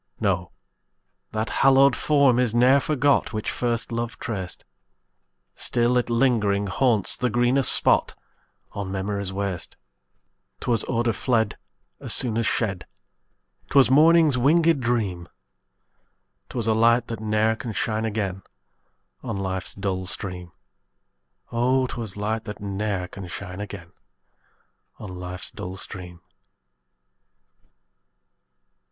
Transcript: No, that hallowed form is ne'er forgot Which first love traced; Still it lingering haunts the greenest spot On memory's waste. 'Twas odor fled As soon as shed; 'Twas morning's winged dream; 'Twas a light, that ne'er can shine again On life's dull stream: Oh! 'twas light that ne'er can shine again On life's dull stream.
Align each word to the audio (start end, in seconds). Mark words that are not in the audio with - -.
No, 0.19 0.51
that 1.31 1.51
hallowed 1.61 1.95
form 1.95 2.39
is 2.39 2.55
ne'er 2.55 2.79
forgot 2.79 3.33
Which 3.33 3.51
first 3.51 3.91
love 3.91 4.17
traced; 4.17 4.65
Still 5.53 5.95
it 5.95 6.09
lingering 6.09 6.65
haunts 6.65 7.15
the 7.15 7.29
greenest 7.29 7.71
spot 7.71 8.15
On 8.71 8.91
memory's 8.91 9.31
waste. 9.31 9.77
'Twas 10.59 10.83
odor 10.87 11.13
fled 11.13 11.55
As 11.99 12.15
soon 12.15 12.35
as 12.39 12.47
shed; 12.47 12.87
'Twas 13.69 13.91
morning's 13.91 14.39
winged 14.39 14.81
dream; 14.81 15.27
'Twas 16.49 16.65
a 16.65 16.73
light, 16.73 17.05
that 17.09 17.19
ne'er 17.19 17.55
can 17.55 17.71
shine 17.71 18.03
again 18.03 18.41
On 19.21 19.37
life's 19.37 19.75
dull 19.75 20.07
stream: 20.07 20.51
Oh! 21.51 21.85
'twas 21.85 22.17
light 22.17 22.45
that 22.45 22.59
ne'er 22.59 23.07
can 23.07 23.27
shine 23.27 23.61
again 23.61 23.91
On 24.97 25.09
life's 25.13 25.51
dull 25.51 25.77
stream. 25.77 26.21